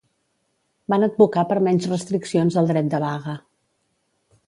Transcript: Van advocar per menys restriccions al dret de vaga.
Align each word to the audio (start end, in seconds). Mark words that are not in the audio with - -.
Van 0.93 1.05
advocar 1.09 1.45
per 1.53 1.59
menys 1.69 1.87
restriccions 1.93 2.61
al 2.63 2.73
dret 2.75 2.93
de 2.95 3.07
vaga. 3.09 3.41